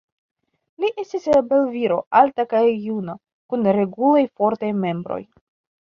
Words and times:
Li 0.83 0.89
estis 1.03 1.27
belviro, 1.51 1.99
alta 2.21 2.47
kaj 2.55 2.65
juna, 2.71 3.19
kun 3.53 3.71
regulaj 3.81 4.27
fortaj 4.41 4.77
membroj. 4.85 5.25